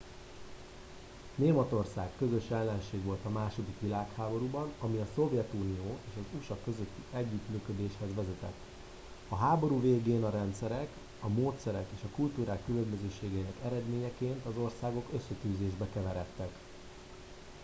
németország 1.35 2.09
közös 2.17 2.49
ellenség 2.49 3.03
volt 3.03 3.25
a 3.25 3.29
második 3.29 3.75
világháborúban 3.79 4.73
ami 4.81 4.97
a 4.99 5.07
szovjetunió 5.15 5.97
és 6.11 6.19
az 6.19 6.39
usa 6.39 6.57
közötti 6.63 7.01
együttműködéshez 7.13 8.09
vezetett 8.15 8.53
a 9.29 9.35
háború 9.35 9.81
végén 9.81 10.23
a 10.23 10.29
rendszerek 10.29 10.87
a 11.19 11.27
módszerek 11.27 11.87
és 11.95 11.99
a 12.05 12.15
kultúrák 12.15 12.65
különbözőségeinek 12.65 13.55
eredményeként 13.65 14.45
az 14.45 14.53
országok 14.61 15.05
összetűzésbe 15.13 15.85
keveredtek 15.93 16.49